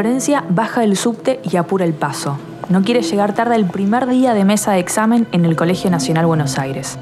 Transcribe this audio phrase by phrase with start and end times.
[0.00, 2.38] Florencia baja del subte y apura el paso.
[2.70, 6.24] No quiere llegar tarde el primer día de mesa de examen en el Colegio Nacional
[6.24, 6.96] Buenos Aires.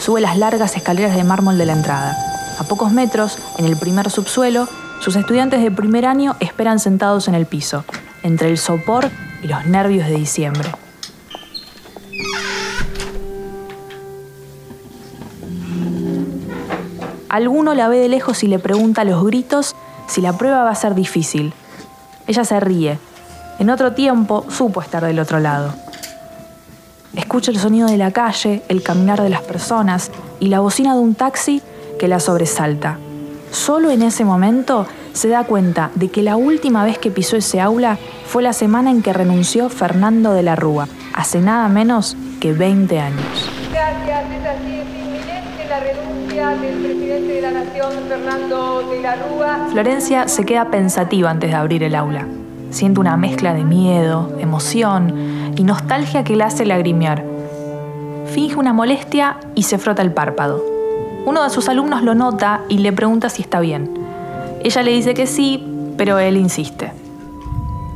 [0.00, 2.16] Sube las largas escaleras de mármol de la entrada.
[2.58, 4.66] A pocos metros, en el primer subsuelo,
[4.98, 7.84] sus estudiantes de primer año esperan sentados en el piso,
[8.24, 9.10] entre el sopor
[9.44, 10.72] y los nervios de diciembre.
[17.36, 20.70] Alguno la ve de lejos y le pregunta a los gritos si la prueba va
[20.70, 21.52] a ser difícil.
[22.26, 22.98] Ella se ríe.
[23.58, 25.74] En otro tiempo supo estar del otro lado.
[27.14, 30.10] Escucha el sonido de la calle, el caminar de las personas
[30.40, 31.60] y la bocina de un taxi
[31.98, 32.96] que la sobresalta.
[33.50, 37.60] Solo en ese momento se da cuenta de que la última vez que pisó ese
[37.60, 42.54] aula fue la semana en que renunció Fernando de la Rúa, hace nada menos que
[42.54, 43.50] 20 años.
[43.70, 44.24] Gracias,
[46.36, 49.68] del presidente de la Nación, Fernando de la Rúa.
[49.70, 52.26] Florencia se queda pensativa antes de abrir el aula.
[52.68, 57.24] Siente una mezcla de miedo, emoción y nostalgia que la hace lagrimear.
[58.26, 60.62] Finge una molestia y se frota el párpado.
[61.24, 63.94] Uno de sus alumnos lo nota y le pregunta si está bien.
[64.62, 66.92] Ella le dice que sí, pero él insiste.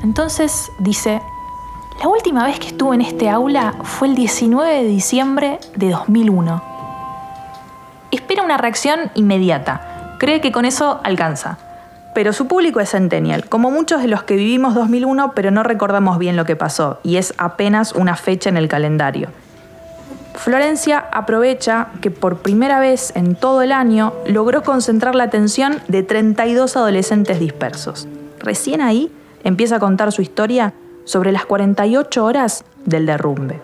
[0.02, 1.20] Entonces dice,
[2.02, 6.69] la última vez que estuve en este aula fue el 19 de diciembre de 2001.
[8.10, 10.16] Espera una reacción inmediata.
[10.18, 11.58] Cree que con eso alcanza.
[12.14, 16.18] Pero su público es centennial, como muchos de los que vivimos 2001, pero no recordamos
[16.18, 19.28] bien lo que pasó, y es apenas una fecha en el calendario.
[20.34, 26.02] Florencia aprovecha que por primera vez en todo el año logró concentrar la atención de
[26.02, 28.08] 32 adolescentes dispersos.
[28.40, 29.12] Recién ahí
[29.44, 30.72] empieza a contar su historia
[31.04, 33.60] sobre las 48 horas del derrumbe.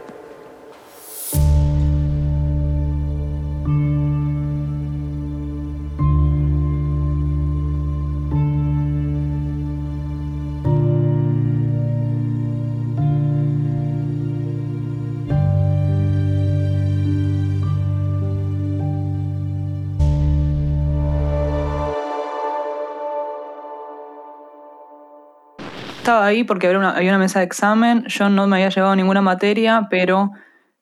[26.07, 28.05] Estaba ahí porque había una, mesa de examen.
[28.07, 30.31] Yo no me había llevado ninguna materia, pero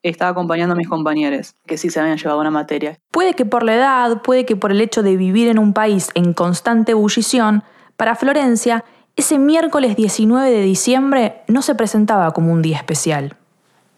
[0.02, 2.98] estaba acompañando a mis compañeros, que sí se habían llevado una materia.
[3.10, 6.10] Puede que por la edad, puede que por el hecho de vivir en un país
[6.14, 7.62] en constante ebullición,
[7.96, 8.84] para Florencia,
[9.16, 13.34] ese miércoles 19 de diciembre no se presentaba como un día especial.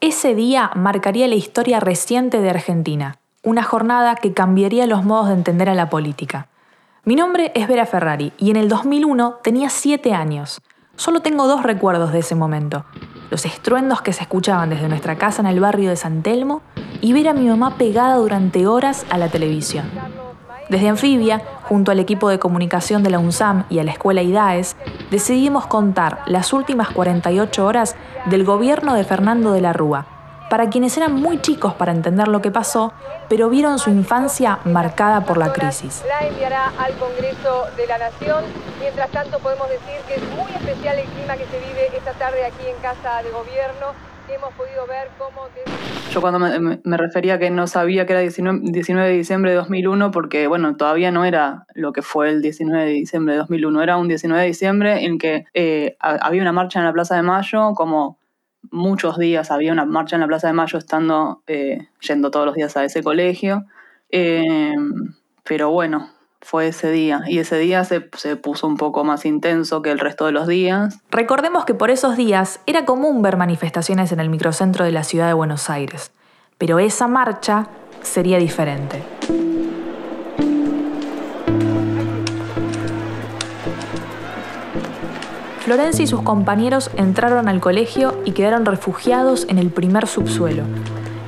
[0.00, 5.34] Ese día marcaría la historia reciente de Argentina, una jornada que cambiaría los modos de
[5.34, 6.46] entender a la política.
[7.02, 10.62] Mi nombre es Vera Ferrari y en el 2001 tenía 7 años.
[10.96, 12.86] Solo tengo dos recuerdos de ese momento.
[13.30, 16.62] Los estruendos que se escuchaban desde nuestra casa en el barrio de San Telmo
[17.02, 19.90] y ver a mi mamá pegada durante horas a la televisión.
[20.70, 24.76] Desde Anfibia, junto al equipo de comunicación de la UNSAM y a la escuela IDAES,
[25.10, 30.06] decidimos contar las últimas 48 horas del gobierno de Fernando de la Rúa,
[30.48, 32.92] para quienes eran muy chicos para entender lo que pasó,
[33.28, 36.04] pero vieron su infancia marcada por la crisis.
[36.06, 38.44] La enviará al Congreso de la Nación.
[38.80, 42.44] Mientras tanto, podemos decir que es muy especial el clima que se vive esta tarde
[42.44, 43.94] aquí en Casa de Gobierno.
[44.28, 45.46] Hemos podido ver cómo...
[46.10, 49.56] Yo cuando me, me, refería que no sabía que era 19, 19, de diciembre de
[49.58, 53.82] 2001, porque bueno, todavía no era lo que fue el 19 de diciembre de 2001,
[53.82, 57.22] era un 19 de diciembre en que eh, había una marcha en la Plaza de
[57.22, 58.18] Mayo como
[58.70, 62.54] muchos días había una marcha en la Plaza de Mayo estando eh, yendo todos los
[62.54, 63.64] días a ese colegio.
[64.10, 64.74] Eh,
[65.44, 66.10] pero bueno,
[66.40, 67.22] fue ese día.
[67.26, 70.46] Y ese día se, se, puso un poco más intenso que el resto de los
[70.46, 71.00] días.
[71.10, 75.26] Recordemos que por esos días era común ver manifestaciones en el microcentro de la ciudad
[75.26, 76.12] de Buenos Aires.
[76.58, 77.68] Pero esa marcha
[78.02, 79.02] sería diferente.
[85.66, 90.62] Florencia y sus compañeros entraron al colegio y quedaron refugiados en el primer subsuelo.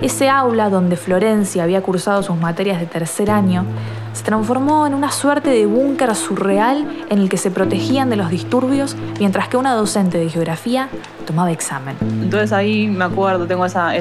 [0.01, 3.65] Ese aula donde Florencia había cursado sus materias de tercer año
[4.13, 8.31] se transformó en una suerte de búnker surreal en el que se protegían de los
[8.31, 10.89] disturbios mientras que una docente de geografía
[11.27, 11.97] tomaba examen.
[12.01, 13.97] Entonces ahí me acuerdo, tengo esa,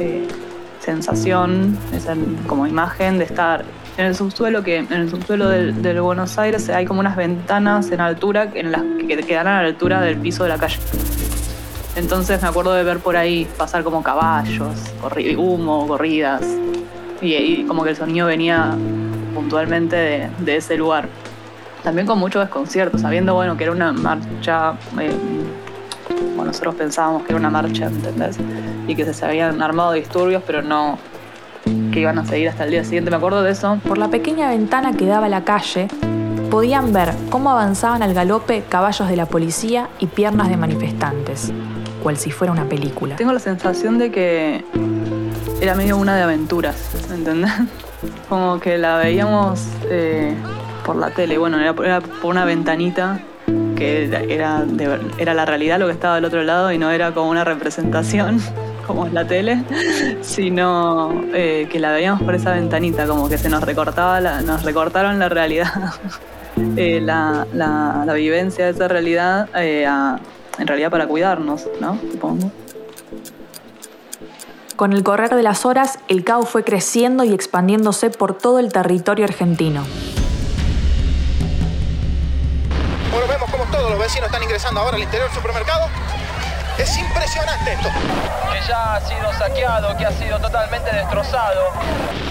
[0.00, 0.26] eh,
[0.80, 2.14] sensación, esa
[2.46, 3.62] como imagen de estar
[3.96, 8.00] en el subsuelo, que en el subsuelo del, Buenos Aires hay como unas ventanas en
[8.00, 8.62] altura que
[9.26, 10.78] quedan a la altura del piso de la calle.
[11.94, 14.76] Entonces me acuerdo de ver por ahí pasar como caballos,
[15.36, 16.42] humo, corridas,
[17.20, 18.74] y, y, como que el sonido venía
[19.34, 21.08] puntualmente de, de, ese lugar.
[21.84, 25.12] También con mucho desconcierto, sabiendo bueno que era una marcha, eh,
[26.34, 28.38] bueno, nosotros pensábamos que era una marcha, ¿entendés?
[28.88, 30.98] Y que se habían armado disturbios, pero no,
[31.92, 33.78] que iban a seguir hasta el día siguiente, me acuerdo de eso.
[33.86, 35.86] Por la pequeña ventana que daba a la calle,
[36.50, 41.52] podían ver cómo avanzaban al galope caballos de la policía y piernas de manifestantes,
[42.02, 43.16] cual si fuera una película.
[43.16, 44.64] Tengo la sensación de que
[45.60, 47.52] era medio una de aventuras, ¿entendés?
[48.28, 50.34] Como que la veíamos eh,
[50.84, 53.20] por la tele, bueno, era, por una ventanita
[53.76, 54.64] que era,
[55.18, 58.40] era la realidad lo que estaba del otro lado y no era como una representación
[58.86, 59.62] como en la tele,
[60.22, 65.18] sino eh, que la veíamos por esa ventanita, como que se nos recortaba, nos recortaron
[65.18, 65.94] la realidad,
[66.76, 67.46] eh, la,
[68.14, 71.98] vivencia de esa realidad, en realidad para cuidarnos, ¿no?
[72.12, 72.50] Supongo.
[74.76, 78.72] Con el correr de las horas, el caos fue creciendo y expandiéndose por todo el
[78.72, 79.84] territorio argentino.
[83.12, 85.88] Bueno, vemos como todos los vecinos están ingresando ahora al interior del supermercado.
[86.78, 87.88] Es impresionante esto.
[88.52, 91.60] Que ya ha sido saqueado, que ha sido totalmente destrozado.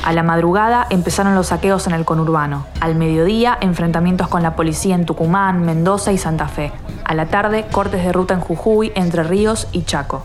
[0.04, 2.66] A la madrugada empezaron los saqueos en el conurbano.
[2.80, 6.72] Al mediodía, enfrentamientos con la policía en Tucumán, Mendoza y Santa Fe.
[7.06, 10.24] A la tarde, cortes de ruta en Jujuy, Entre Ríos y Chaco.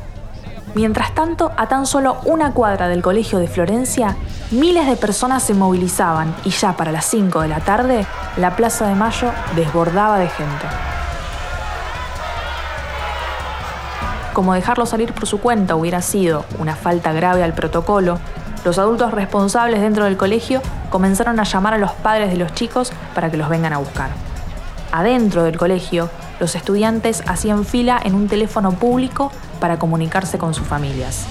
[0.75, 4.17] Mientras tanto, a tan solo una cuadra del colegio de Florencia,
[4.51, 8.87] miles de personas se movilizaban y ya para las 5 de la tarde, la Plaza
[8.87, 10.67] de Mayo desbordaba de gente.
[14.37, 18.19] Como dejarlo salir por su cuenta hubiera sido una falta grave al protocolo,
[18.67, 20.61] los adultos responsables dentro del colegio
[20.91, 24.11] comenzaron a llamar a los padres de los chicos para que los vengan a buscar.
[24.93, 30.67] Adentro del colegio, los estudiantes hacían fila en un teléfono público para comunicarse con sus
[30.67, 31.25] familias.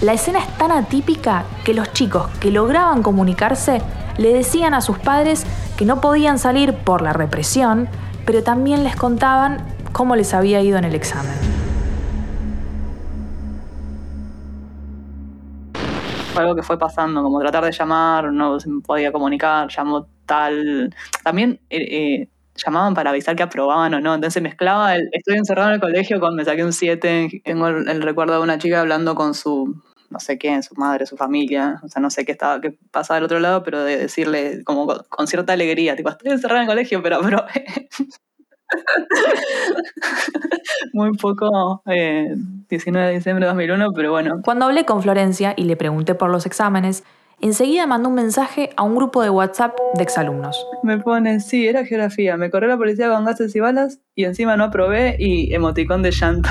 [0.00, 3.82] La escena es tan atípica que los chicos que lograban comunicarse
[4.18, 7.88] le decían a sus padres que no podían salir por la represión,
[8.24, 11.61] pero también les contaban cómo les había ido en el examen.
[16.36, 20.94] Algo que fue pasando, como tratar de llamar, no se podía comunicar, llamó tal.
[21.22, 24.14] También eh, eh, llamaban para avisar que aprobaban o no.
[24.14, 27.42] Entonces mezclaba el estoy encerrado en el colegio con me saqué un 7.
[27.44, 31.16] Tengo el, recuerdo de una chica hablando con su, no sé quién, su madre, su
[31.16, 31.80] familia.
[31.82, 34.86] O sea, no sé qué estaba, qué pasaba del otro lado, pero de decirle como
[34.86, 37.20] con, cierta alegría, tipo, estoy encerrado en el colegio, pero.
[40.92, 44.40] Muy poco, 19 eh, de diciembre de 2001, pero bueno.
[44.44, 47.04] Cuando hablé con Florencia y le pregunté por los exámenes,
[47.40, 50.66] enseguida mandó un mensaje a un grupo de WhatsApp de exalumnos.
[50.82, 52.36] Me pone, sí, era geografía.
[52.36, 56.10] Me corrió la policía con gases y balas y encima no aprobé y emoticón de
[56.10, 56.50] llanto.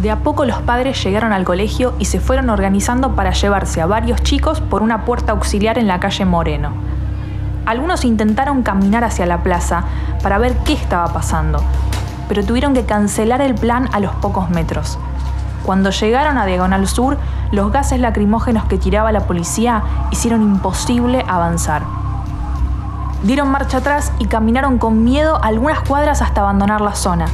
[0.00, 3.86] De a poco los padres llegaron al colegio y se fueron organizando para llevarse a
[3.86, 6.72] varios chicos por una puerta auxiliar en la calle Moreno.
[7.66, 9.84] Algunos intentaron caminar hacia la plaza
[10.22, 11.62] para ver qué estaba pasando,
[12.28, 14.98] pero tuvieron que cancelar el plan a los pocos metros.
[15.66, 17.18] Cuando llegaron a Diagonal Sur,
[17.52, 21.82] los gases lacrimógenos que tiraba la policía hicieron imposible avanzar.
[23.22, 27.26] Dieron marcha atrás y caminaron con miedo algunas cuadras hasta abandonar la zona.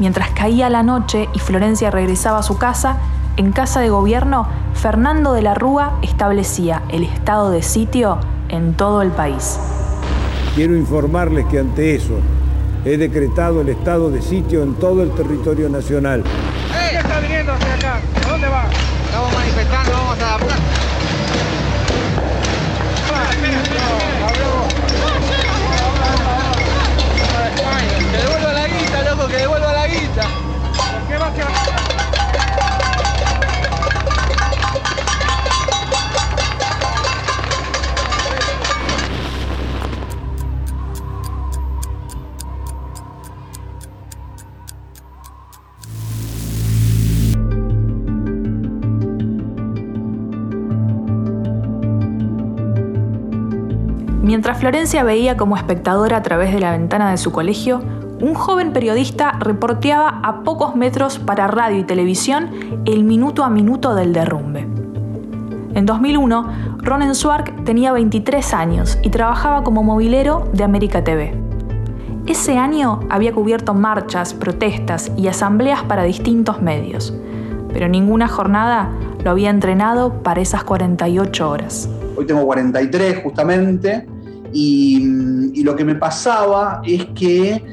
[0.00, 2.98] Mientras caía la noche y Florencia regresaba a su casa,
[3.36, 9.02] en casa de gobierno, Fernando de la Rúa establecía el estado de sitio en todo
[9.02, 9.58] el país.
[10.54, 12.14] Quiero informarles que ante eso,
[12.84, 16.22] he decretado el estado de sitio en todo el territorio nacional.
[16.90, 18.00] ¿Qué está viniendo hacia acá?
[18.24, 18.64] ¿A dónde va?
[19.06, 20.83] Estamos manifestando, vamos a la
[54.24, 57.82] Mientras Florencia veía como espectadora a través de la ventana de su colegio,
[58.22, 62.48] un joven periodista reporteaba a pocos metros para radio y televisión
[62.86, 64.66] el minuto a minuto del derrumbe.
[65.74, 71.38] En 2001, Ronen Swark tenía 23 años y trabajaba como movilero de América TV.
[72.26, 77.12] Ese año había cubierto marchas, protestas y asambleas para distintos medios,
[77.74, 78.88] pero ninguna jornada
[79.22, 81.90] lo había entrenado para esas 48 horas.
[82.16, 84.13] Hoy tengo 43 justamente
[84.54, 87.64] y, lo que me pasaba es que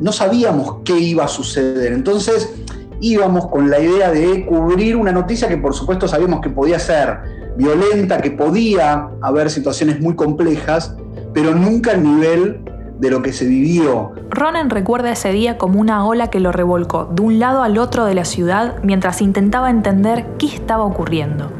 [0.00, 1.92] no sabíamos qué iba a suceder.
[1.92, 2.54] Entonces
[3.00, 7.18] íbamos con la idea de cubrir una noticia que por supuesto sabíamos que podía ser
[7.56, 10.96] violenta, que podía haber situaciones muy complejas,
[11.34, 12.60] pero nunca al nivel
[12.98, 14.12] de lo que se vivió.
[14.30, 18.06] Ronen recuerda ese día como una ola que lo revolcó de un lado al otro
[18.06, 21.50] de la ciudad mientras intentaba entender qué estaba ocurriendo.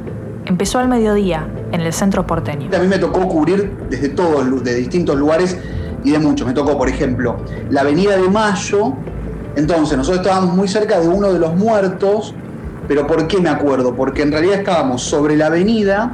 [0.46, 2.70] Empezó al mediodía, en el centro porteño.
[2.72, 5.58] A mí me tocó cubrir desde todos, de distintos lugares
[6.04, 6.46] y de muchos.
[6.46, 7.38] Me tocó, por ejemplo,
[7.68, 8.92] la Avenida de Mayo.
[9.56, 12.32] Entonces, nosotros estábamos muy cerca de uno de los muertos,
[12.86, 13.96] pero ¿por qué me acuerdo?
[13.96, 16.12] Porque en realidad estábamos sobre la avenida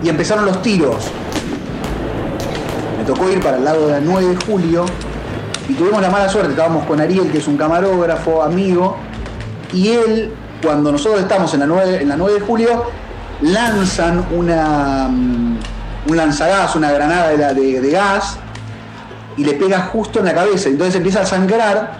[0.00, 1.10] y empezaron los tiros.
[2.98, 4.84] Me tocó ir para el lado de la 9 de julio
[5.68, 8.96] y tuvimos la mala suerte, estábamos con Ariel, que es un camarógrafo, amigo,
[9.72, 12.84] y él, cuando nosotros estamos en la 9, en la 9 de julio,
[13.42, 15.58] lanzan una, mm,
[16.08, 18.38] un lanzagás, una granada de, de, gas,
[19.36, 20.68] y le pega justo en la cabeza.
[20.68, 21.98] Entonces empieza a sangrar.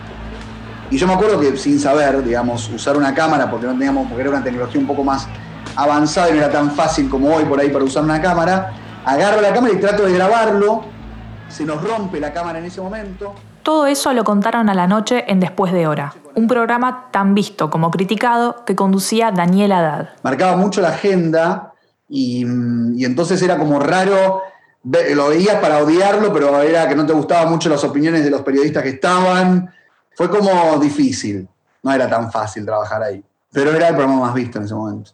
[0.91, 4.23] Y yo me acuerdo que sin saber, digamos, usar una cámara, porque no teníamos, porque
[4.23, 5.29] era una tecnología un poco más
[5.77, 8.73] avanzada y no era tan fácil como hoy por ahí para usar una cámara,
[9.05, 10.83] agarro la cámara y trato de grabarlo.
[11.49, 13.35] Se nos rompe la cámara en ese momento.
[13.63, 17.71] Todo eso lo contaron a la noche en Después de Hora, un programa tan visto
[17.71, 20.09] como criticado que conducía Daniel Haddad.
[20.23, 21.73] Marcaba mucho la agenda
[22.09, 22.45] y,
[22.97, 24.43] y entonces era como raro,
[24.83, 28.43] lo veías para odiarlo, pero era que no te gustaban mucho las opiniones de los
[28.43, 29.71] periodistas que estaban.
[30.17, 31.49] Fue como difícil,
[31.83, 35.13] no era tan fácil trabajar ahí, pero era el programa más visto en ese momento.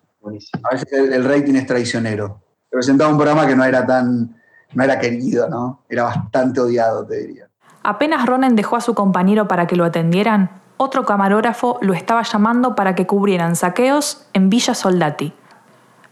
[0.62, 2.40] A veces el, el rating es traicionero.
[2.70, 4.34] Presentaba un programa que no era tan,
[4.74, 5.84] no era querido, ¿no?
[5.88, 7.48] Era bastante odiado, te diría.
[7.82, 12.74] Apenas Ronen dejó a su compañero para que lo atendieran, otro camarógrafo lo estaba llamando
[12.74, 15.32] para que cubrieran saqueos en Villa Soldati.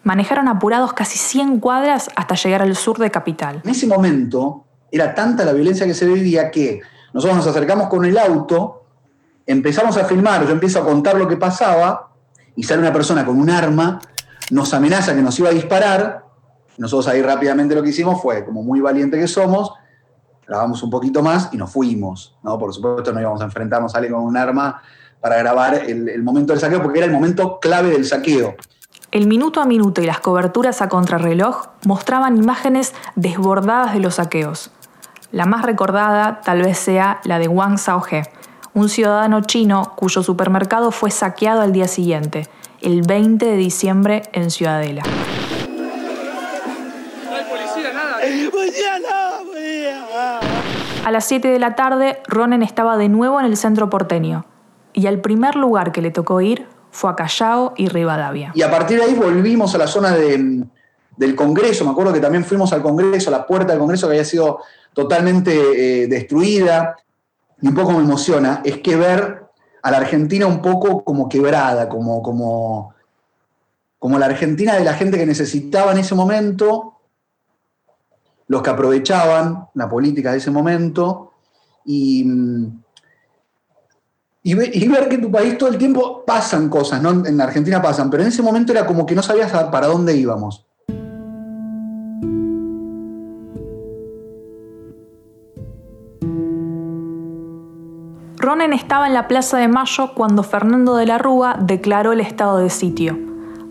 [0.02, 3.61] Manejaron apurados casi 100 cuadras hasta llegar al sur de Capital.
[3.64, 6.80] En ese momento era tanta la violencia que se vivía que
[7.12, 8.85] nosotros nos acercamos con el auto,
[9.47, 12.11] empezamos a filmar, yo empiezo a contar lo que pasaba
[12.56, 13.99] y sale una persona con un arma,
[14.50, 16.25] nos amenaza que nos iba a disparar.
[16.76, 19.73] Nosotros ahí rápidamente lo que hicimos fue, como muy valiente que somos,
[20.47, 22.35] grabamos un poquito más y nos fuimos.
[22.43, 22.59] ¿no?
[22.59, 24.83] Por supuesto no íbamos a enfrentarnos a alguien con un arma
[25.21, 28.57] para grabar el, momento del saqueo, porque era el momento clave del saqueo.
[29.11, 34.71] El minuto a minuto y las coberturas a contrarreloj mostraban imágenes desbordadas de los saqueos.
[35.33, 38.25] La más recordada tal vez sea la de Wang Xiaohe,
[38.75, 42.49] un ciudadano chino cuyo supermercado fue saqueado al día siguiente,
[42.83, 45.05] el 20 de diciembre en Ciudadela.
[51.05, 54.47] A las 7 de la tarde, Ronen estaba de nuevo en el centro porteño,
[54.95, 58.53] y al primer lugar que le tocó ir fue a Callao y Rivadavia.
[58.55, 60.65] Y a partir de ahí volvimos a la zona de,
[61.15, 64.15] del Congreso, me acuerdo que también fuimos al Congreso, a la puerta del Congreso que
[64.15, 64.61] había sido
[64.95, 66.97] totalmente eh, destruida,
[67.61, 69.45] y un poco me emociona, es que ver
[69.83, 72.95] a la Argentina un poco como quebrada, como, como,
[73.99, 76.94] como la Argentina de la gente que necesitaba en ese momento,
[78.47, 81.33] los que aprovechaban la política de ese momento,
[81.85, 82.25] y,
[84.55, 87.11] ver, y ver que en tu país todo el tiempo pasan cosas, ¿no?
[87.27, 90.67] en Argentina pasan, pero en ese momento era como que no sabías para dónde íbamos.
[98.45, 102.59] Ronen estaba en la Plaza de Mayo cuando Fernando de la Rúa declaró el estado
[102.59, 103.19] de sitio.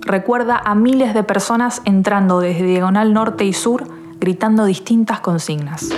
[0.01, 3.83] Recuerda a miles de personas entrando desde Diagonal Norte y Sur
[4.19, 5.89] gritando distintas consignas.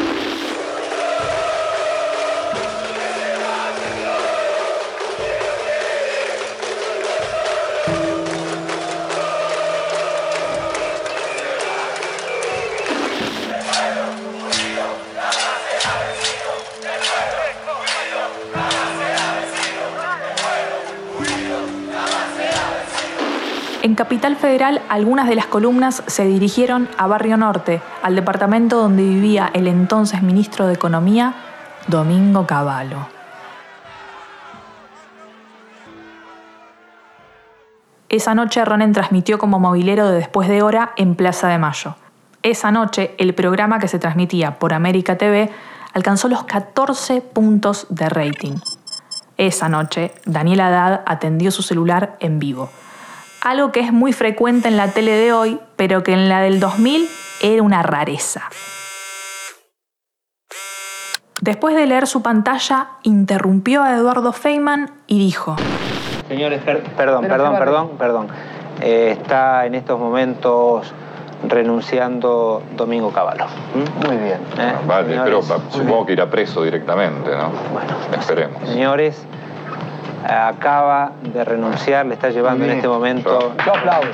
[24.63, 30.21] Algunas de las columnas se dirigieron a Barrio Norte, al departamento donde vivía el entonces
[30.21, 31.33] ministro de Economía,
[31.87, 32.99] Domingo Cavallo.
[38.07, 41.95] Esa noche Ronen transmitió como movilero de Después de Hora en Plaza de Mayo.
[42.41, 45.51] Esa noche, el programa que se transmitía por América TV
[45.93, 48.53] alcanzó los 14 puntos de rating.
[49.37, 52.69] Esa noche, Daniel Haddad atendió su celular en vivo
[53.45, 56.59] algo que es muy frecuente en la tele de hoy, pero que en la del
[56.59, 57.07] 2000
[57.41, 58.49] era una rareza.
[61.41, 65.55] Después de leer su pantalla, interrumpió a Eduardo Feynman y dijo:
[66.27, 68.27] Señores, per perdón, perdón, perdón, perdón.
[68.81, 70.91] Eh, está en estos momentos
[71.47, 73.45] renunciando Domingo Cavallo.
[73.45, 74.07] ¿Mm?
[74.07, 74.39] Muy bien.
[74.57, 74.73] ¿Eh?
[74.87, 77.51] Vale, Señores, pero supongo que irá preso directamente, ¿no?
[77.71, 78.67] Bueno, esperemos.
[78.67, 79.23] Señores,
[80.25, 83.53] acaba de renunciar, le está llevando en este momento.
[83.65, 84.09] Yo aplaudo.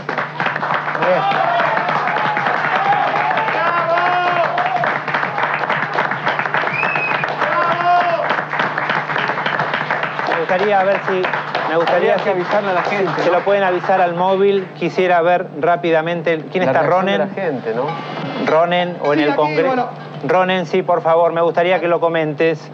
[10.30, 11.22] Me gustaría ver si
[11.70, 13.22] me gustaría que avisarle a la gente.
[13.24, 14.68] Se lo pueden avisar al móvil.
[14.78, 17.20] Quisiera ver rápidamente quién está Ronen.
[17.20, 17.86] La gente, ¿no?
[18.46, 19.90] Ronen o en el Congreso.
[20.28, 21.32] Ronen, sí, por favor.
[21.32, 22.70] Me gustaría que lo comentes.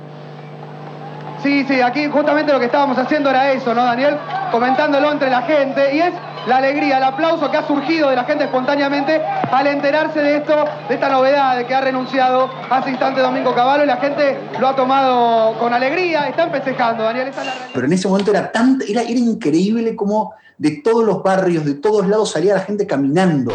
[1.47, 4.17] Sí, sí, aquí justamente lo que estábamos haciendo era eso, ¿no, Daniel?
[4.51, 5.95] Comentándolo entre la gente.
[5.95, 6.11] Y es
[6.45, 10.65] la alegría, el aplauso que ha surgido de la gente espontáneamente al enterarse de esto,
[10.89, 14.67] de esta novedad de que ha renunciado hace instante Domingo Cavallo y la gente lo
[14.67, 17.31] ha tomado con alegría, están festejando, Daniel.
[17.73, 21.75] Pero en ese momento era tan, era, era increíble como de todos los barrios, de
[21.75, 23.53] todos lados salía la gente caminando.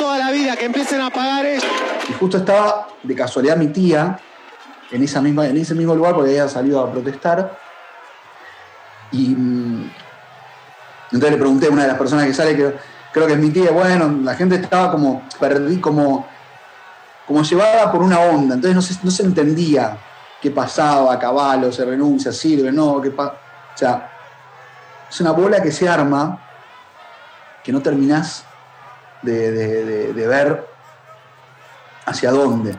[0.00, 1.66] Toda la vida, que empiecen a pagar eso.
[2.08, 4.18] Y justo estaba de casualidad mi tía,
[4.90, 7.58] en, esa misma, en ese mismo lugar porque había salido a protestar.
[9.12, 9.90] Y mm,
[11.12, 12.74] entonces le pregunté a una de las personas que sale, que
[13.12, 16.26] creo que es mi tía, bueno, la gente estaba como, perdí, como,
[17.26, 19.98] como llevada por una onda, entonces no se, no se entendía
[20.40, 23.34] qué pasaba, caballo, se renuncia, sirve, no, qué pasa.
[23.74, 24.10] O sea,
[25.10, 26.38] es una bola que se arma
[27.62, 28.46] que no terminás
[29.22, 30.66] de ver
[32.06, 32.76] hacia dónde.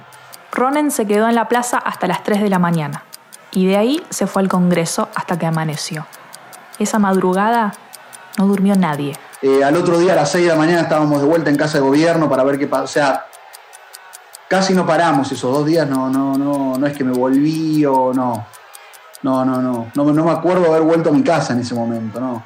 [0.52, 3.04] Ronen se quedó en la plaza hasta las 3 de la mañana
[3.52, 6.06] y de ahí se fue al Congreso hasta que amaneció.
[6.80, 7.74] Esa madrugada
[8.38, 9.18] no durmió nadie.
[9.42, 11.78] Eh, al otro día a las 6 de la mañana estábamos de vuelta en casa
[11.78, 12.84] de gobierno para ver qué pasa.
[12.84, 13.26] O sea,
[14.48, 18.14] casi no paramos esos dos días, no, no, no, no es que me volví o
[18.14, 18.46] no.
[19.24, 19.92] No, no, no.
[19.94, 22.44] No, no me acuerdo haber vuelto a mi casa en ese momento, no.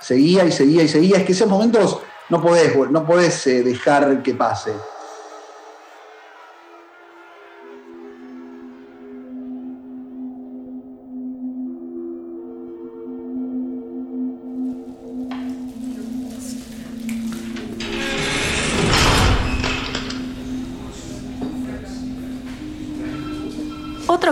[0.00, 1.18] Seguía y seguía y seguía.
[1.18, 4.72] Es que esos momentos no podés, no podés eh, dejar que pase.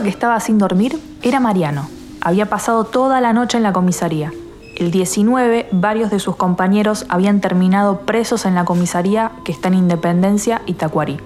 [0.05, 1.89] que estaba sin dormir era Mariano.
[2.21, 4.33] Había pasado toda la noche en la comisaría.
[4.77, 9.75] El 19, varios de sus compañeros habían terminado presos en la comisaría que está en
[9.75, 11.19] Independencia y Tacuarí.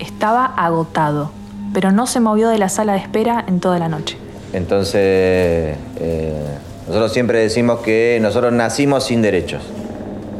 [0.00, 1.30] Estaba agotado,
[1.72, 4.18] pero no se movió de la sala de espera en toda la noche.
[4.52, 6.56] Entonces, eh,
[6.88, 9.62] nosotros siempre decimos que nosotros nacimos sin derechos.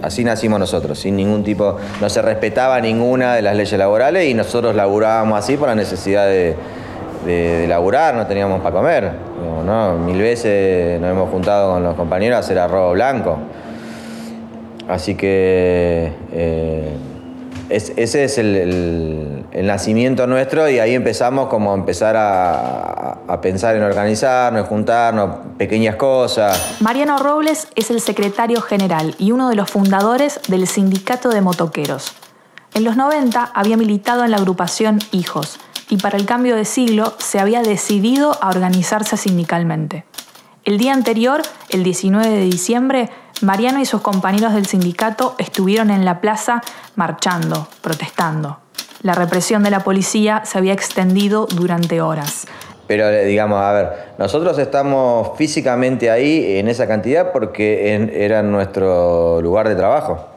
[0.03, 4.35] Así nacimos nosotros, sin ningún tipo, no se respetaba ninguna de las leyes laborales y
[4.35, 6.57] nosotros laburábamos así por la necesidad de,
[7.25, 9.13] de, laburar, no teníamos para comer.
[10.05, 13.39] Mil veces nos hemos juntado con los compañeros a hacer arroz blanco.
[14.89, 16.97] Así que eh,
[17.71, 23.83] ese es el, nacimiento nuestro y ahí empezamos como a empezar a, a, pensar en
[23.83, 26.77] organizarnos, juntarnos, pequeñas cosas.
[26.81, 32.15] Mariano Robles es el secretario general y uno de los fundadores del Sindicato de Motoqueros.
[32.75, 35.59] En los 90 había militado en la agrupación Hijos,
[35.91, 40.05] y para el cambio de siglo se había decidido a organizarse sindicalmente.
[40.65, 43.11] El día anterior, el 19 de diciembre,
[43.43, 46.63] Mariano y sus compañeros del sindicato estuvieron en la plaza
[46.97, 48.59] marchando, protestando.
[49.03, 52.47] La represión de la policía se había extendido durante horas.
[52.87, 59.43] Pero eh, digamos, a ver, nosotros estamos físicamente ahí en esa cantidad porque era nuestro
[59.43, 60.34] lugar de trabajo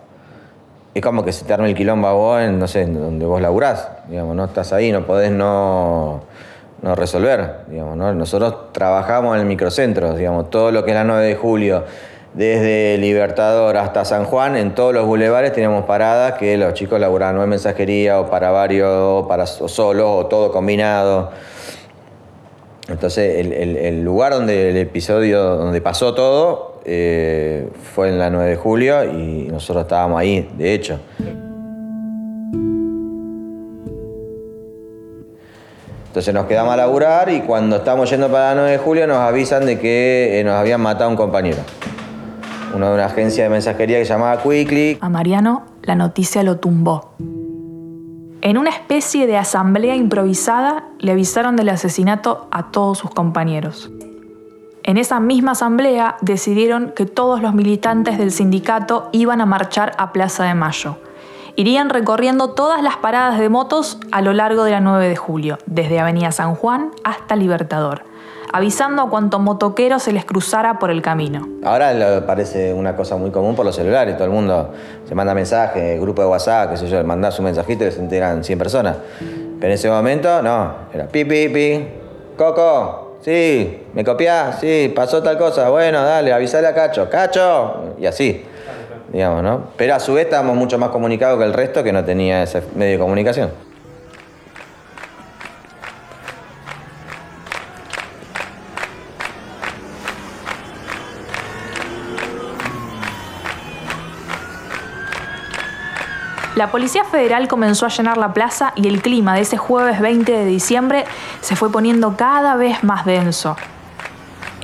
[0.97, 3.41] es como que se te arme el quilombo a vos en, no sé, donde vos
[3.41, 6.21] laburás, digamos, no estás ahí, no podés no,
[6.81, 8.13] no resolver, digamos, ¿no?
[8.13, 11.83] Nosotros trabajamos en el microcentro, digamos, todo lo que es la 9 de julio,
[12.33, 17.37] desde Libertador hasta San Juan, en todos los bulevares teníamos paradas que los chicos laburaban
[17.37, 21.31] o en mensajería o para varios, o para solos, o todo combinado.
[22.89, 28.55] Entonces, el, lugar donde el episodio, donde pasó todo, eh, fue en la 9 de
[28.55, 30.99] julio y nosotros estábamos ahí, de hecho.
[36.07, 39.17] Entonces nos quedamos a laburar y cuando estamos yendo para la 9 de julio nos
[39.17, 41.59] avisan de que eh, nos habían matado a un compañero.
[42.73, 44.97] Uno de una agencia de mensajería que se llamaba Quickly.
[45.01, 47.13] A Mariano la noticia lo tumbó.
[48.41, 53.91] En una especie de asamblea improvisada le avisaron del asesinato a todos sus compañeros.
[54.87, 60.13] En esa misma asamblea decidieron que todos los militantes del sindicato iban a marchar a
[60.13, 60.95] Plaza de Mayo.
[61.57, 65.57] Irían recorriendo todas las paradas de motos a lo largo de la 9 de julio,
[65.65, 68.03] desde Avenida San Juan hasta Libertador
[68.53, 71.45] avisando a cuanto motoquero se les cruzara por el camino.
[71.65, 74.71] Ahora parece una cosa muy común por los celulares, todo el mundo
[75.05, 78.45] se manda mensajes, grupo de WhatsApp, qué sé yo, mandás un mensajito y se enteran
[78.45, 78.95] 100 personas.
[79.19, 81.87] Pero en ese momento, no, era pi, pi,
[82.37, 84.59] Coco, sí, ¿me copiás?
[84.59, 88.43] Sí, pasó tal cosa, bueno, dale, avisale a Cacho, Cacho, y así.
[89.11, 89.67] digamos, ¿no?
[89.77, 92.61] Pero a su vez estábamos mucho más comunicados que el resto que no tenía ese
[92.75, 93.66] medio de comunicación.
[106.57, 110.31] La Policía Federal comenzó a llenar la plaza y el clima de ese jueves 20
[110.31, 111.05] de diciembre
[111.39, 113.55] se fue poniendo cada vez más denso.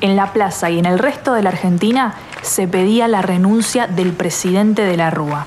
[0.01, 4.11] En la plaza y en el resto de la Argentina se pedía la renuncia del
[4.11, 5.45] presidente de la Rúa.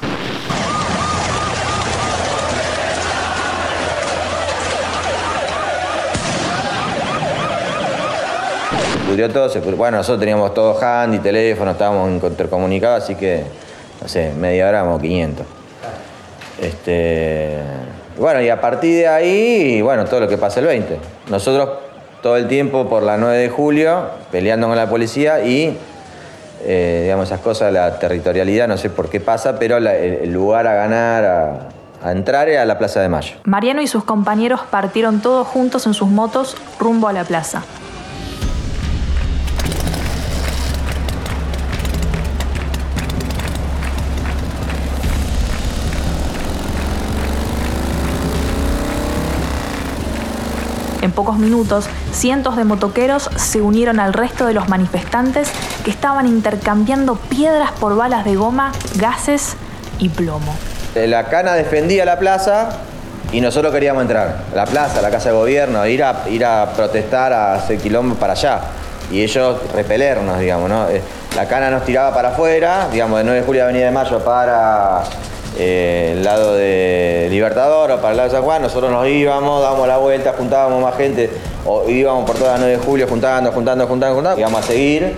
[9.32, 13.44] Todo, bueno, nosotros teníamos todo handy, teléfono, estábamos intercomunicados, así que,
[14.00, 15.55] no sé, media hora o 500.
[16.60, 17.58] Este,
[18.18, 20.98] bueno, y a partir de ahí, bueno, todo lo que pasa el 20.
[21.28, 21.70] Nosotros
[22.22, 25.76] todo el tiempo por la 9 de julio peleando con la policía y,
[26.64, 30.74] eh, digamos, esas cosas, la territorialidad, no sé por qué pasa, pero el, lugar a
[30.74, 31.68] ganar, a,
[32.02, 33.36] a entrar era la Plaza de Mayo.
[33.44, 37.62] Mariano y sus compañeros partieron todos juntos en sus motos rumbo a la plaza.
[51.16, 55.48] Pocos minutos, cientos de motoqueros se unieron al resto de los manifestantes
[55.82, 59.56] que estaban intercambiando piedras por balas de goma, gases
[59.98, 60.54] y plomo.
[60.94, 62.68] La cana defendía la plaza
[63.32, 64.44] y nosotros queríamos entrar.
[64.54, 68.34] La plaza, la casa de gobierno, ir a, ir a protestar a hacer quilombo para
[68.34, 68.60] allá.
[69.10, 70.88] Y ellos repelernos, digamos, ¿no?
[70.88, 71.00] Eh,
[71.34, 75.02] la cana nos tiraba para afuera, digamos, de 9 de julio Avenida de Mayo para
[75.58, 79.62] eh, el lado de Libertador o para el lado de San Juan, nosotros nos íbamos,
[79.62, 81.30] dábamos la vuelta, juntábamos más gente,
[81.64, 85.14] o íbamos por toda la 9 de julio juntando, juntando, juntando, juntando, íbamos a seguir.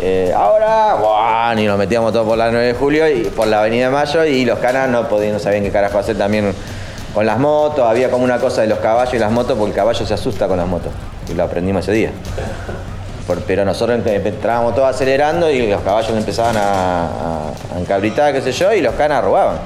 [0.00, 1.60] Eh, ahora, ¡buah!
[1.60, 4.24] y nos metíamos todos por la 9 de julio y por la Avenida de Mayo
[4.24, 6.54] y los canas no podían, no sabían qué carajo hacer también
[7.14, 9.76] con las motos, había como una cosa de los caballos y las motos, porque el
[9.76, 10.92] caballo se asusta con las motos,
[11.30, 12.10] y lo aprendimos ese día.
[13.46, 17.04] Pero nosotros entrábamos todos acelerando y los caballos empezaban a,
[17.74, 19.56] a, encabritar, qué sé yo, y los canas robaban.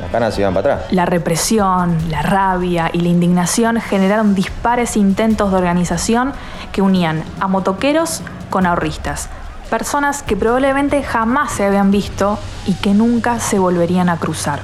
[0.00, 0.92] Las canas se iban para atrás.
[0.92, 6.32] La represión, la rabia y la indignación generaron dispares intentos de organización
[6.72, 9.28] que unían a motoqueros con ahorristas.
[9.70, 14.60] Personas que probablemente jamás se habían visto y que nunca se volverían a cruzar.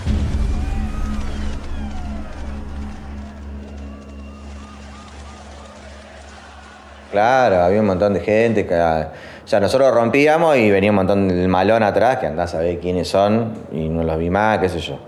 [7.19, 8.65] Claro, había un montón de gente.
[8.65, 9.09] Que, o
[9.45, 13.09] sea, nosotros rompíamos y venía un montón de malón atrás que andás a ver quiénes
[13.09, 15.01] son y no los vi más, qué sé yo.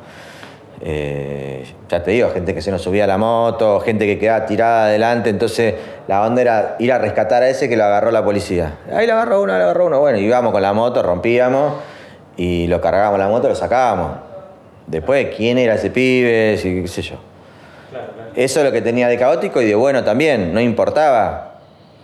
[0.80, 4.44] Eh, ya te digo, gente que se nos subía a la moto, gente que quedaba
[4.44, 5.74] tirada adelante, entonces
[6.08, 8.78] la onda era ir a rescatar a ese que lo agarró la policía.
[8.92, 10.00] Ahí lo agarró uno, lo agarró uno.
[10.00, 11.74] Bueno, íbamos con la moto, rompíamos
[12.36, 14.16] y lo cargábamos la moto, lo sacábamos.
[14.88, 17.18] Después, quién era ese pibe, qué sé yo.
[18.34, 21.49] Eso es lo que tenía de caótico y de bueno también, no importaba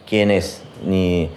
[0.06, 1.30] quién es, ni,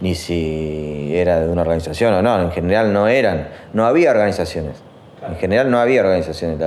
[0.00, 2.40] ni si era de una organización o no.
[2.40, 4.76] En general no eran, no había organizaciones.
[5.26, 6.58] En general no había organizaciones.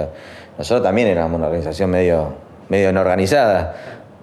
[0.58, 2.34] Nosotros también éramos una organización medio,
[2.70, 3.76] medio no organizada.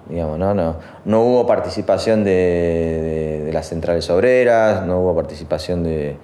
[0.09, 0.55] Digamos, ¿no?
[0.55, 6.16] No, no hubo participación de, las centrales obreras, no hubo participación de,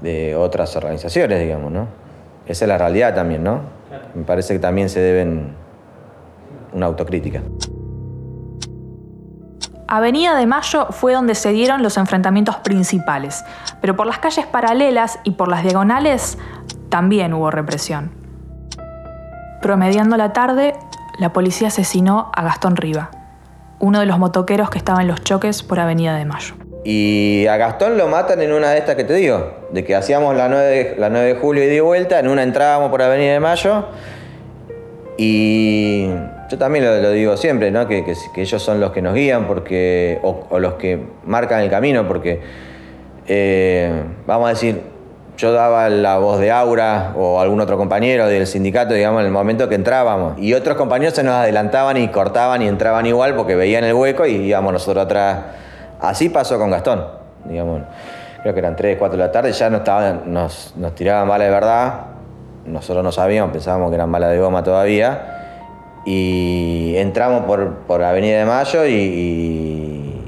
[0.00, 1.86] de, otras organizaciones, digamos, ¿no?
[2.46, 3.60] Esa es la realidad también, ¿no?
[4.14, 5.54] Me parece que también se deben
[6.72, 7.42] una autocrítica.
[9.94, 13.44] Avenida de Mayo fue donde se dieron los enfrentamientos principales,
[13.82, 16.38] pero por las calles paralelas y por las diagonales
[16.88, 18.10] también hubo represión.
[19.60, 20.72] Promediando la tarde,
[21.18, 23.10] la policía asesinó a Gastón Riva,
[23.80, 26.54] uno de los motoqueros que estaba en los choques por Avenida de Mayo.
[26.86, 30.34] Y a Gastón lo matan en una de estas que te digo, de que hacíamos
[30.34, 33.40] la 9 la 9 de julio y de vuelta, en una entrábamos por Avenida de
[33.40, 33.88] Mayo
[35.18, 36.08] y
[36.52, 37.88] yo también lo, digo siempre, ¿no?
[37.88, 38.04] que,
[38.36, 42.42] ellos son los que nos guían porque, o, los que marcan el camino, porque,
[43.26, 43.90] eh,
[44.26, 44.82] vamos a decir,
[45.38, 49.32] yo daba la voz de Aura o algún otro compañero del sindicato, digamos, en el
[49.32, 50.38] momento que entrábamos.
[50.38, 54.26] Y otros compañeros se nos adelantaban y cortaban y entraban igual porque veían el hueco
[54.26, 55.38] y íbamos nosotros atrás.
[56.02, 57.02] Así pasó con Gastón,
[57.46, 57.80] digamos.
[58.42, 61.50] Creo que eran 3, 4 de la tarde, ya no estaban, nos, tiraban bala de
[61.50, 61.94] verdad.
[62.66, 65.38] Nosotros no sabíamos, pensábamos que eran balas de goma todavía
[66.04, 70.20] y entramos por, por Avenida de Mayo y,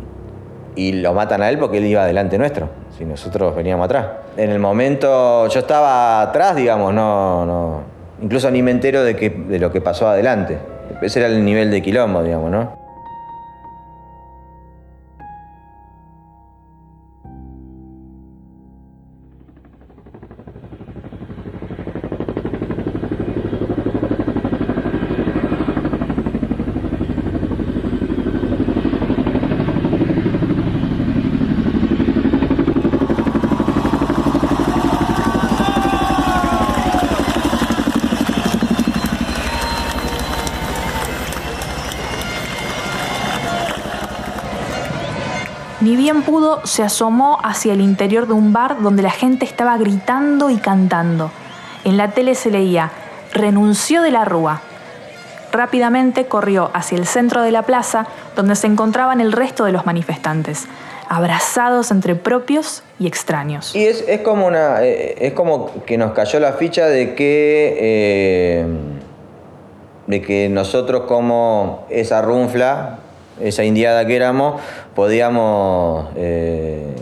[0.76, 4.06] y, lo matan a él porque él iba adelante nuestro, si nosotros veníamos atrás.
[4.36, 7.80] En el momento yo estaba atrás, digamos, no, no
[8.22, 10.58] incluso ni me entero de, que, de lo que pasó adelante.
[11.02, 12.83] Ese era el nivel de quilombo, digamos, ¿no?
[45.84, 49.76] Ni bien pudo, se asomó hacia el interior de un bar donde la gente estaba
[49.76, 51.30] gritando y cantando.
[51.84, 52.90] En la tele se leía,
[53.34, 54.62] renunció de la Rúa.
[55.52, 59.84] Rápidamente corrió hacia el centro de la plaza donde se encontraban el resto de los
[59.84, 60.64] manifestantes,
[61.10, 63.76] abrazados entre propios y extraños.
[63.76, 68.66] Y es, como, una, eh, es como que nos cayó la ficha de que, eh,
[70.06, 73.00] de que nosotros como esa runfla,
[73.40, 74.60] esa indiada que éramos,
[74.94, 76.94] podíamos eh,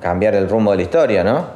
[0.00, 1.46] cambiar el rumbo de la historia, ¿no?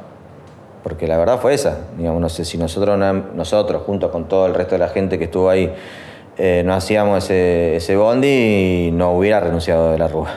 [0.83, 1.77] Porque la verdad fue esa.
[1.97, 2.97] Digamos, no sé si nosotros,
[3.33, 5.73] nosotros junto con todo el resto de la gente que estuvo ahí,
[6.37, 10.31] eh, no hacíamos ese, ese bondi y no hubiera renunciado de la Rúa.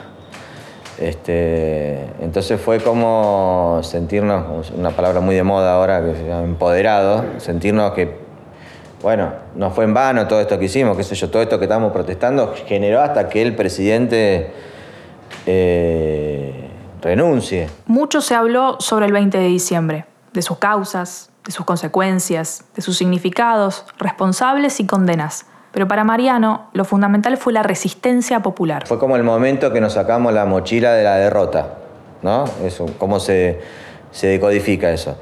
[0.99, 8.26] Este, entonces fue como sentirnos, una palabra muy de moda ahora, que empoderado, sentirnos que,
[9.07, 11.67] bueno, no fue en vano todo esto que hicimos, qué sé yo, todo esto que
[11.67, 14.51] estamos protestando generó hasta que el presidente
[15.47, 16.69] eh,
[17.01, 17.69] renuncie.
[17.87, 22.83] Mucho se habló sobre el 20 de diciembre, de sus causas, de sus consecuencias, de
[22.83, 25.47] sus significados, responsables y condenas.
[25.71, 28.89] Pero para Mariano, lo fundamental fue la resistencia popular.
[28.89, 31.75] Fue como el momento que nos sacamos la mochila de la derrota,
[32.23, 32.43] ¿no?
[32.65, 33.61] Eso, cómo se,
[34.11, 35.17] se decodifica eso.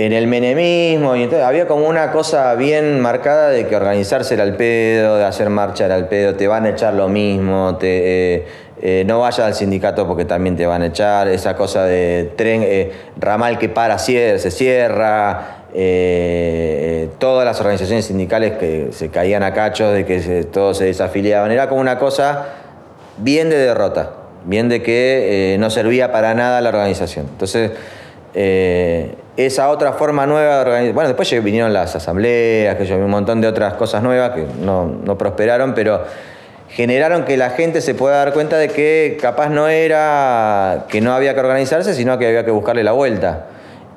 [0.00, 4.44] En el menemismo, y entonces había como una cosa bien marcada de que organizarse era
[4.44, 8.46] el pedo, de hacer marcha era el pedo, te van a echar lo mismo, eh,
[8.80, 12.62] eh, no vayas al sindicato porque también te van a echar, esa cosa de tren,
[12.64, 15.66] eh, ramal que para, se cierra,
[17.18, 21.52] todas las organizaciones sindicales que se caían a cachos, de que todos se desafiliaban.
[21.52, 22.46] Era como una cosa
[23.18, 24.12] bien de derrota,
[24.46, 27.26] bien de que no servía para nada la organización.
[27.30, 27.72] Entonces,
[28.34, 30.94] eh, esa otra forma nueva de organizar.
[30.94, 34.86] Bueno, después vinieron las asambleas, que yo un montón de otras cosas nuevas que no,
[34.86, 36.04] no prosperaron, pero
[36.68, 41.12] generaron que la gente se pueda dar cuenta de que capaz no era que no
[41.12, 43.46] había que organizarse, sino que había que buscarle la vuelta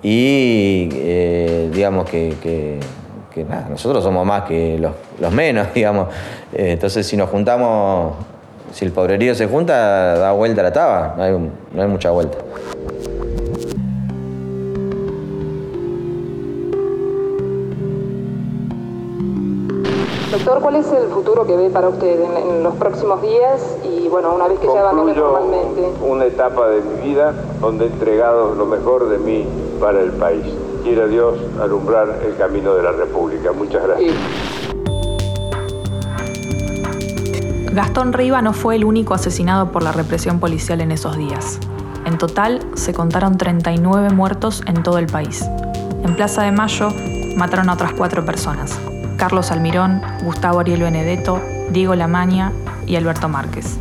[0.03, 2.79] y eh, digamos que,
[3.47, 6.09] nada, nosotros somos más que los, menos, digamos.
[6.53, 8.15] Eh, entonces si nos juntamos,
[8.73, 11.31] si el pobrerío se junta, da vuelta la taba, no hay,
[11.73, 12.37] no hay mucha vuelta.
[20.43, 24.35] Doctor, ¿cuál es el futuro que ve para usted en, los próximos días y bueno,
[24.35, 25.89] una vez que ya va formalmente?
[26.05, 29.47] Una etapa de mi vida donde he entregado lo mejor de mí
[29.79, 30.43] para el país.
[30.83, 33.53] Quiera Dios alumbrar el camino de la República.
[33.53, 34.15] Muchas gracias.
[37.71, 41.57] Gastón Riva no fue el único asesinado por la represión policial en esos días.
[42.05, 45.45] En total se contaron 39 muertos en todo el país.
[46.03, 46.89] En Plaza de Mayo
[47.37, 48.77] mataron a otras cuatro personas.
[49.23, 51.39] Carlos Almirón, Gustavo Ariel Benedetto,
[51.71, 52.51] Diego Lamaña
[52.85, 53.77] y Alberto Márquez.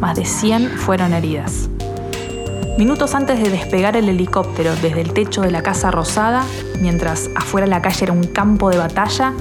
[0.00, 1.68] Más de 100 fueron heridas.
[2.76, 6.42] Minutos antes de despegar el helicóptero desde el techo de la Casa Rosada,
[6.80, 9.32] mientras afuera la calle era un campo de batalla,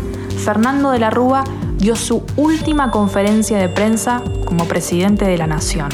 [0.45, 1.43] Fernando de la Rúa
[1.79, 5.89] dio su última conferencia de prensa como presidente de la Nación.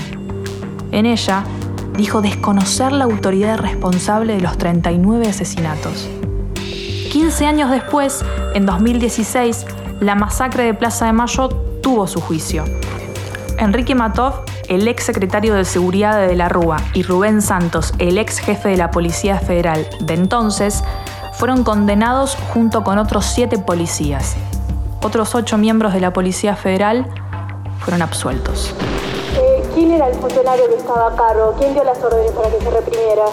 [0.91, 1.45] En ella,
[1.95, 6.09] dijo desconocer la autoridad responsable de los 39 asesinatos
[7.09, 9.65] 15 años después, en 2016,
[9.99, 11.49] la masacre de Plaza de Mayo
[11.81, 12.65] tuvo su juicio.
[13.57, 18.37] Enrique Matov, el ex secretario de Seguridad de la Rúa, y Rubén Santos, el ex
[18.37, 20.83] jefe de la Policía Federal de entonces,
[21.33, 24.35] fueron condenados junto con otros siete policías.
[25.01, 27.07] Otros ocho miembros de la Policía Federal
[27.79, 28.75] fueron absueltos.
[29.35, 31.55] Eh, ¿Quién era el funcionario que estaba a cargo?
[31.57, 33.25] ¿Quién dio las órdenes para que se reprimiera?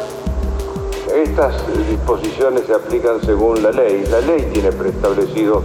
[1.16, 1.54] Estas
[1.88, 4.04] disposiciones se aplican según la ley.
[4.10, 5.62] La ley tiene preestablecido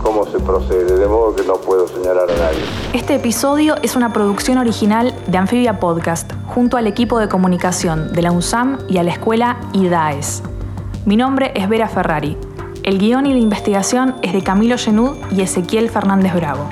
[0.00, 2.60] cómo se procede, de modo que no puedo señalar a nadie.
[2.92, 8.22] Este episodio es una producción original de Amphibia Podcast, junto al equipo de comunicación de
[8.22, 10.44] la UNSAM y a la escuela IDAES.
[11.04, 12.38] Mi nombre es Vera Ferrari.
[12.84, 16.64] El guion y la investigación es de Camilo Genud y Ezequiel Fernández Bravo.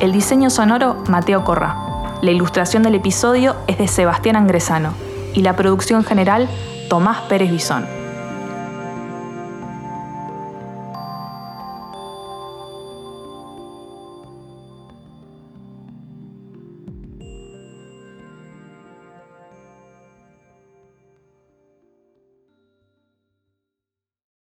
[0.00, 2.18] El diseño sonoro, Mateo Corra.
[2.20, 4.92] La ilustración del episodio es de Sebastián Angresano
[5.32, 6.50] y la producción general
[6.88, 7.97] Tomás Pérez Bisón.